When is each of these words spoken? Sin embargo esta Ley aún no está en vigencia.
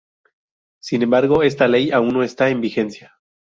Sin 0.79 1.03
embargo 1.03 1.43
esta 1.43 1.67
Ley 1.67 1.91
aún 1.91 2.07
no 2.15 2.23
está 2.23 2.49
en 2.49 2.59
vigencia. 2.59 3.19